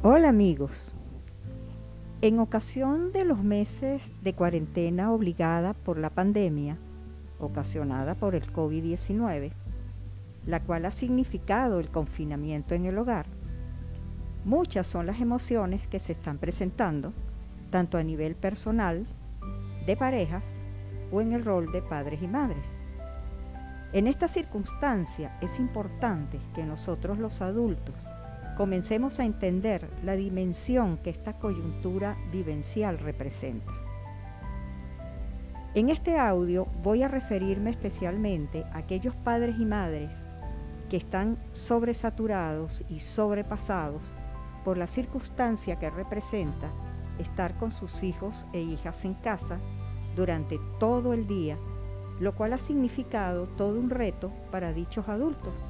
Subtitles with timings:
[0.00, 0.94] Hola amigos.
[2.20, 6.78] En ocasión de los meses de cuarentena obligada por la pandemia,
[7.40, 9.50] ocasionada por el COVID-19,
[10.46, 13.26] la cual ha significado el confinamiento en el hogar,
[14.44, 17.12] muchas son las emociones que se están presentando,
[17.70, 19.04] tanto a nivel personal,
[19.84, 20.46] de parejas
[21.10, 22.68] o en el rol de padres y madres.
[23.92, 28.06] En esta circunstancia es importante que nosotros los adultos
[28.58, 33.72] comencemos a entender la dimensión que esta coyuntura vivencial representa.
[35.76, 40.12] En este audio voy a referirme especialmente a aquellos padres y madres
[40.90, 44.10] que están sobresaturados y sobrepasados
[44.64, 46.68] por la circunstancia que representa
[47.20, 49.60] estar con sus hijos e hijas en casa
[50.16, 51.56] durante todo el día,
[52.18, 55.64] lo cual ha significado todo un reto para dichos adultos,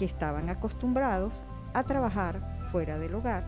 [0.00, 3.44] que estaban acostumbrados a trabajar fuera del hogar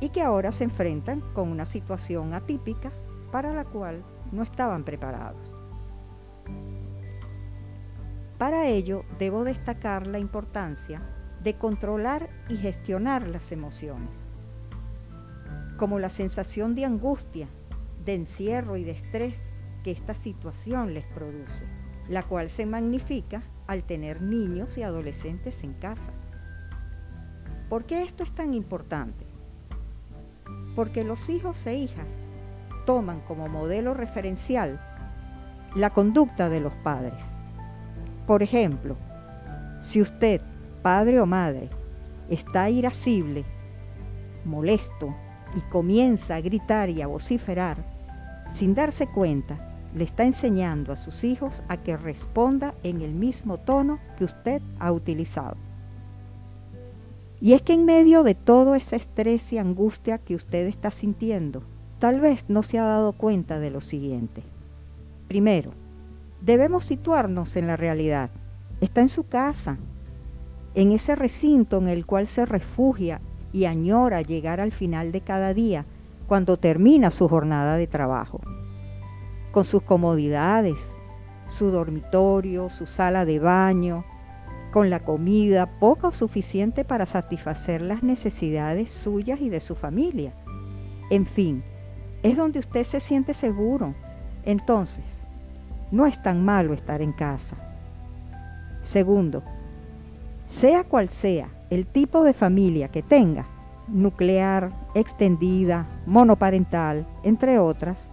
[0.00, 2.90] y que ahora se enfrentan con una situación atípica
[3.30, 5.56] para la cual no estaban preparados.
[8.38, 11.00] Para ello debo destacar la importancia
[11.44, 14.30] de controlar y gestionar las emociones,
[15.76, 17.48] como la sensación de angustia,
[18.04, 19.54] de encierro y de estrés
[19.84, 21.66] que esta situación les produce,
[22.08, 26.12] la cual se magnifica al tener niños y adolescentes en casa.
[27.72, 29.24] ¿Por qué esto es tan importante?
[30.76, 32.28] Porque los hijos e hijas
[32.84, 34.78] toman como modelo referencial
[35.74, 37.24] la conducta de los padres.
[38.26, 38.98] Por ejemplo,
[39.80, 40.42] si usted,
[40.82, 41.70] padre o madre,
[42.28, 43.46] está irascible,
[44.44, 45.16] molesto
[45.56, 47.82] y comienza a gritar y a vociferar,
[48.50, 53.56] sin darse cuenta, le está enseñando a sus hijos a que responda en el mismo
[53.56, 55.71] tono que usted ha utilizado.
[57.42, 61.64] Y es que en medio de todo ese estrés y angustia que usted está sintiendo,
[61.98, 64.44] tal vez no se ha dado cuenta de lo siguiente.
[65.26, 65.72] Primero,
[66.40, 68.30] debemos situarnos en la realidad.
[68.80, 69.76] Está en su casa,
[70.76, 73.20] en ese recinto en el cual se refugia
[73.52, 75.84] y añora llegar al final de cada día
[76.28, 78.40] cuando termina su jornada de trabajo.
[79.50, 80.94] Con sus comodidades,
[81.48, 84.04] su dormitorio, su sala de baño,
[84.72, 90.34] con la comida poca o suficiente para satisfacer las necesidades suyas y de su familia.
[91.10, 91.62] En fin,
[92.22, 93.94] es donde usted se siente seguro.
[94.44, 95.26] Entonces,
[95.90, 97.56] no es tan malo estar en casa.
[98.80, 99.42] Segundo,
[100.46, 103.46] sea cual sea el tipo de familia que tenga,
[103.88, 108.10] nuclear, extendida, monoparental, entre otras,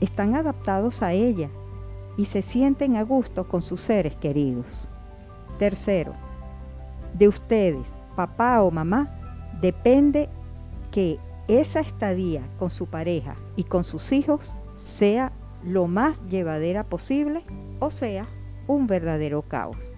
[0.00, 1.50] están adaptados a ella
[2.16, 4.88] y se sienten a gusto con sus seres queridos.
[5.58, 6.12] Tercero,
[7.18, 9.10] de ustedes, papá o mamá,
[9.60, 10.28] depende
[10.90, 15.32] que esa estadía con su pareja y con sus hijos sea
[15.62, 17.44] lo más llevadera posible
[17.80, 18.28] o sea
[18.66, 19.94] un verdadero caos.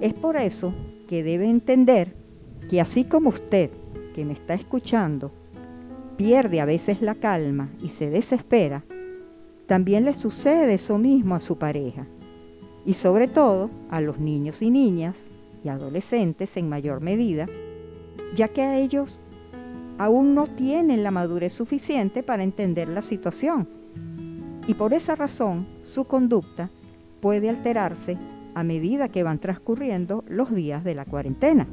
[0.00, 0.74] Es por eso
[1.08, 2.16] que debe entender
[2.68, 3.70] que así como usted
[4.14, 5.30] que me está escuchando
[6.22, 8.84] pierde a veces la calma y se desespera,
[9.66, 12.06] también le sucede eso mismo a su pareja
[12.86, 15.32] y sobre todo a los niños y niñas
[15.64, 17.48] y adolescentes en mayor medida,
[18.36, 19.18] ya que a ellos
[19.98, 23.68] aún no tienen la madurez suficiente para entender la situación
[24.68, 26.70] y por esa razón su conducta
[27.20, 28.16] puede alterarse
[28.54, 31.66] a medida que van transcurriendo los días de la cuarentena.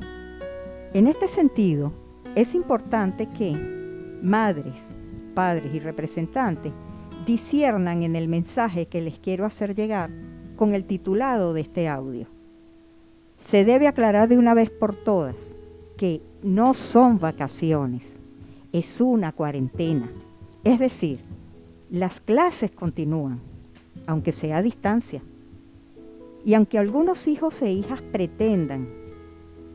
[0.94, 1.94] En este sentido,
[2.34, 3.79] es importante que
[4.22, 4.96] madres,
[5.34, 6.74] padres y representantes
[7.26, 10.10] disiernan en el mensaje que les quiero hacer llegar
[10.56, 12.28] con el titulado de este audio.
[13.38, 15.54] Se debe aclarar de una vez por todas
[15.98, 18.20] que no son vacaciones,
[18.72, 20.10] es una cuarentena.
[20.64, 21.20] Es decir,
[21.90, 23.40] las clases continúan,
[24.06, 25.22] aunque sea a distancia.
[26.46, 28.99] Y aunque algunos hijos e hijas pretendan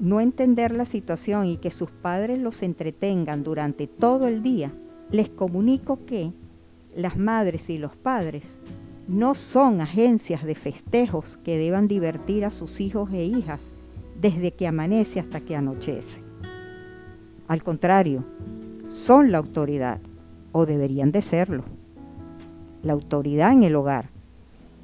[0.01, 4.73] no entender la situación y que sus padres los entretengan durante todo el día,
[5.11, 6.33] les comunico que
[6.97, 8.61] las madres y los padres
[9.07, 13.61] no son agencias de festejos que deban divertir a sus hijos e hijas
[14.21, 16.23] desde que amanece hasta que anochece.
[17.47, 18.25] Al contrario,
[18.87, 20.01] son la autoridad,
[20.53, 21.65] o deberían de serlo,
[22.83, 24.11] la autoridad en el hogar.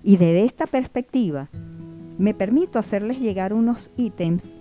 [0.02, 1.48] Y desde esta perspectiva,
[2.18, 4.56] me permito hacerles llegar unos ítems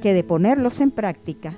[0.00, 1.54] que de ponerlos en práctica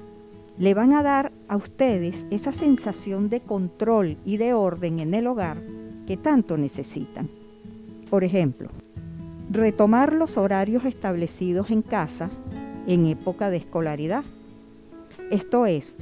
[0.58, 5.26] le van a dar a ustedes esa sensación de control y de orden en el
[5.26, 5.62] hogar
[6.06, 7.31] que tanto necesitan.
[8.11, 8.69] Por ejemplo,
[9.50, 12.31] retomar los horarios establecidos en casa
[12.87, 14.25] en época de escolaridad.
[15.31, 15.96] Esto es,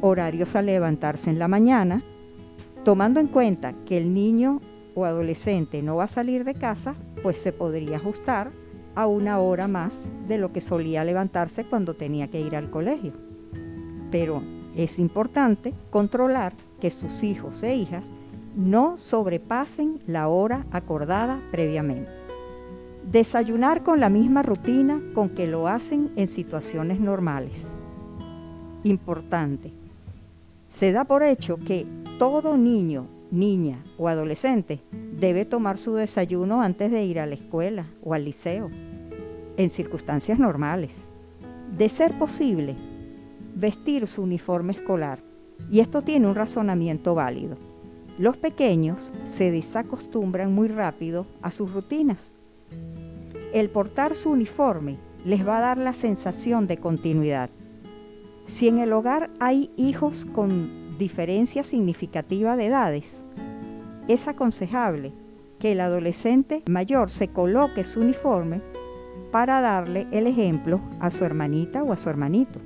[0.00, 2.02] horarios a levantarse en la mañana,
[2.84, 4.60] tomando en cuenta que el niño
[4.94, 8.50] o adolescente no va a salir de casa, pues se podría ajustar
[8.94, 13.12] a una hora más de lo que solía levantarse cuando tenía que ir al colegio.
[14.10, 14.42] Pero
[14.76, 18.08] es importante controlar que sus hijos e hijas
[18.56, 22.10] no sobrepasen la hora acordada previamente.
[23.10, 27.68] Desayunar con la misma rutina con que lo hacen en situaciones normales.
[28.84, 29.72] Importante.
[30.68, 31.86] Se da por hecho que
[32.18, 34.82] todo niño, niña o adolescente
[35.12, 38.70] debe tomar su desayuno antes de ir a la escuela o al liceo,
[39.56, 41.08] en circunstancias normales.
[41.76, 42.76] De ser posible,
[43.54, 45.22] vestir su uniforme escolar.
[45.70, 47.56] Y esto tiene un razonamiento válido.
[48.18, 52.32] Los pequeños se desacostumbran muy rápido a sus rutinas.
[53.52, 57.50] El portar su uniforme les va a dar la sensación de continuidad.
[58.46, 63.24] Si en el hogar hay hijos con diferencia significativa de edades,
[64.06, 65.12] es aconsejable
[65.58, 68.60] que el adolescente mayor se coloque su uniforme
[69.32, 72.60] para darle el ejemplo a su hermanita o a su hermanito.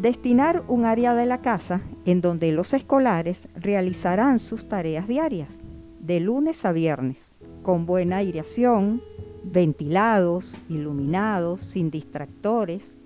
[0.00, 5.60] Destinar un área de la casa en donde los escolares realizarán sus tareas diarias,
[6.00, 7.32] de lunes a viernes,
[7.62, 9.02] con buena aireación,
[9.44, 12.96] ventilados, iluminados, sin distractores,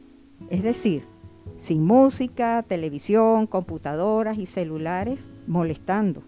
[0.50, 1.11] es decir,
[1.56, 6.22] sin música, televisión, computadoras y celulares molestando,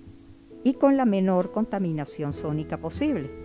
[0.62, 3.44] y con la menor contaminación sónica posible.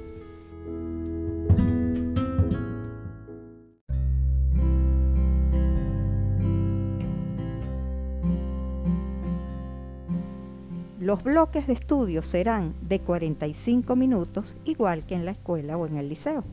[11.09, 15.97] Los bloques de estudio serán de 45 minutos, igual que en la escuela o en
[15.97, 16.43] el liceo.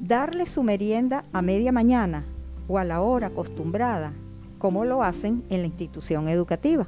[0.00, 2.24] Darle su merienda a media mañana
[2.66, 4.14] o a la hora acostumbrada,
[4.58, 6.86] como lo hacen en la institución educativa.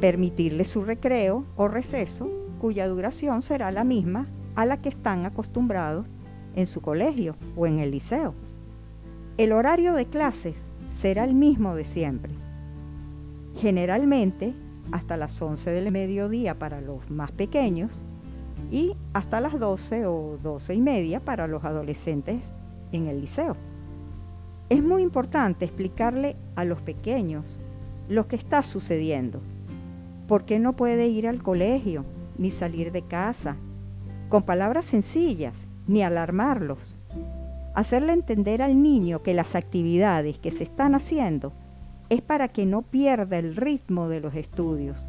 [0.00, 2.30] Permitirle su recreo o receso,
[2.60, 6.06] cuya duración será la misma a la que están acostumbrados
[6.54, 8.34] en su colegio o en el liceo.
[9.38, 12.32] El horario de clases será el mismo de siempre.
[13.56, 14.54] Generalmente
[14.90, 18.02] hasta las 11 del mediodía para los más pequeños
[18.70, 22.44] y hasta las 12 o 12 y media para los adolescentes
[22.92, 23.56] en el liceo.
[24.68, 27.60] Es muy importante explicarle a los pequeños
[28.08, 29.40] lo que está sucediendo,
[30.26, 32.04] por qué no puede ir al colegio
[32.38, 33.56] ni salir de casa,
[34.28, 36.98] con palabras sencillas, ni alarmarlos.
[37.74, 41.52] Hacerle entender al niño que las actividades que se están haciendo
[42.08, 45.08] es para que no pierda el ritmo de los estudios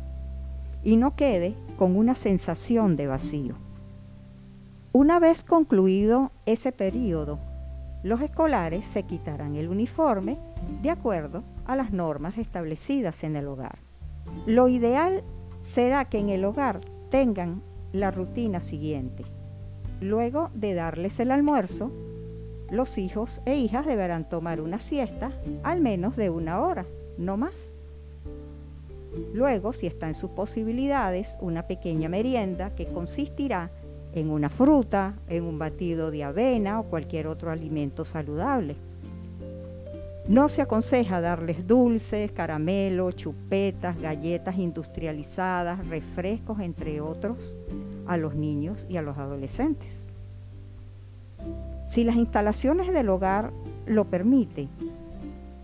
[0.83, 3.55] y no quede con una sensación de vacío.
[4.91, 7.39] Una vez concluido ese periodo,
[8.03, 10.37] los escolares se quitarán el uniforme
[10.81, 13.79] de acuerdo a las normas establecidas en el hogar.
[14.45, 15.23] Lo ideal
[15.61, 17.63] será que en el hogar tengan
[17.93, 19.23] la rutina siguiente.
[20.01, 21.91] Luego de darles el almuerzo,
[22.69, 25.31] los hijos e hijas deberán tomar una siesta
[25.63, 26.85] al menos de una hora,
[27.17, 27.71] no más.
[29.33, 33.71] Luego, si está en sus posibilidades, una pequeña merienda que consistirá
[34.13, 38.75] en una fruta, en un batido de avena o cualquier otro alimento saludable.
[40.27, 47.57] No se aconseja darles dulces, caramelos, chupetas, galletas industrializadas, refrescos, entre otros,
[48.07, 50.11] a los niños y a los adolescentes.
[51.83, 53.51] Si las instalaciones del hogar
[53.85, 54.69] lo permiten,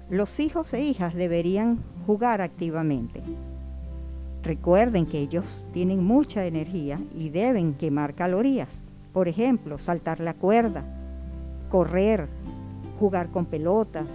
[0.10, 3.22] los hijos e hijas deberían jugar activamente.
[4.44, 8.84] Recuerden que ellos tienen mucha energía y deben quemar calorías.
[9.12, 10.84] Por ejemplo, saltar la cuerda,
[11.70, 12.28] correr,
[13.00, 14.08] jugar con pelotas.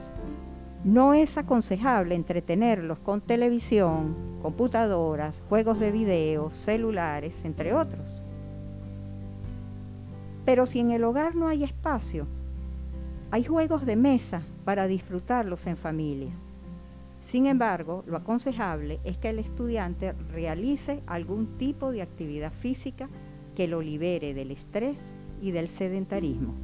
[0.83, 8.23] No es aconsejable entretenerlos con televisión, computadoras, juegos de video, celulares, entre otros.
[10.45, 12.27] Pero si en el hogar no hay espacio,
[13.31, 16.33] hay juegos de mesa para disfrutarlos en familia.
[17.25, 23.09] Sin embargo, lo aconsejable es que el estudiante realice algún tipo de actividad física
[23.57, 26.55] que lo libere del estrés y del sedentarismo.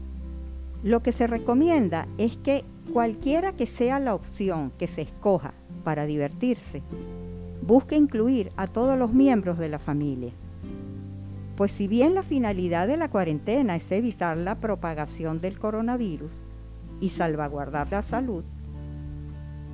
[0.83, 6.05] Lo que se recomienda es que cualquiera que sea la opción que se escoja para
[6.05, 6.83] divertirse,
[7.63, 10.33] busque incluir a todos los miembros de la familia
[11.57, 16.41] pues si bien la finalidad de la cuarentena es evitar la propagación del coronavirus
[17.01, 18.45] y salvaguardar la salud,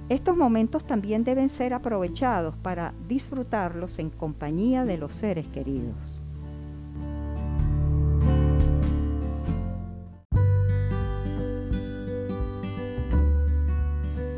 [0.08, 6.20] estos momentos también deben ser aprovechados para disfrutarlos en compañía de los seres queridos.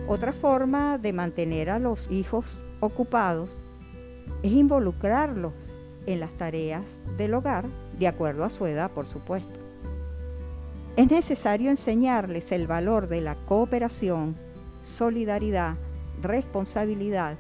[0.07, 3.63] Otra forma de mantener a los hijos ocupados
[4.43, 5.53] es involucrarlos
[6.07, 7.67] en las tareas del hogar,
[7.99, 9.61] de acuerdo a su edad, por supuesto.
[10.97, 14.48] Es necesario enseñarles el valor de la cooperación
[14.81, 15.77] solidaridad,
[16.23, 17.39] responsabilidad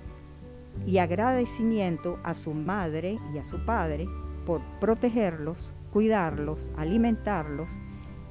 [0.86, 4.06] y agradecimiento a su madre y a su padre
[4.46, 7.78] por protegerlos, cuidarlos, alimentarlos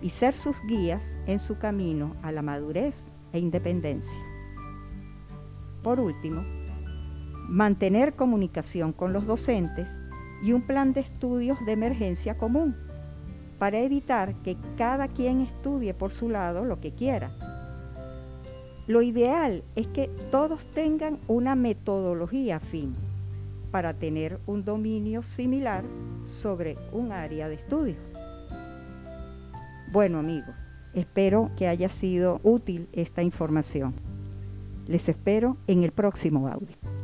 [0.02, 4.20] y ser sus guías en su camino a la madurez e independencia.
[5.84, 6.44] Por último,
[7.48, 10.00] mantener comunicación con los docentes
[10.44, 12.76] y un plan de estudios de emergencia común
[13.58, 17.32] para evitar que cada quien estudie por su lado lo que quiera.
[18.88, 22.96] Lo ideal es que todos tengan una metodología afín
[23.70, 25.84] para tener un dominio similar
[26.24, 27.98] sobre un área de estudio.
[29.91, 30.56] Bueno amigos,
[30.94, 33.94] espero que haya sido útil esta información.
[34.88, 36.97] Les espero en el próximo audio.